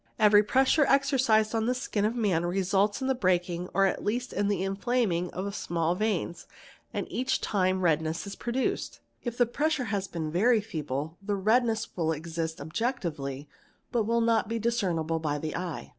very 0.17 0.41
pressure 0.41 0.83
exercised 0.87 1.53
on 1.53 1.67
the 1.67 1.75
skin 1.75 2.05
of 2.05 2.15
a 2.15 2.17
man 2.17 2.43
results 2.43 3.01
in 3.03 3.07
the 3.07 3.13
breaking 3.13 3.69
or 3.71 3.85
at 3.85 4.03
least 4.03 4.33
in 4.33 4.47
the 4.47 4.63
inflaming 4.63 5.29
of 5.29 5.45
the 5.45 5.51
small 5.51 5.93
veins, 5.93 6.47
and— 6.91 7.05
each 7.11 7.39
time 7.39 7.81
redness 7.83 8.25
is 8.25 8.35
produced. 8.35 8.99
If 9.21 9.37
the 9.37 9.45
pressure 9.45 9.85
has 9.93 10.07
been 10.07 10.31
very 10.31 10.59
feeble— 10.59 11.17
the 11.21 11.35
redness 11.35 11.95
will 11.95 12.13
exist 12.13 12.59
objectively 12.59 13.47
but 13.91 14.05
will 14.07 14.21
not 14.21 14.47
be 14.49 14.57
discernible 14.57 15.19
by 15.19 15.37
the: 15.37 15.55
eye. 15.55 15.89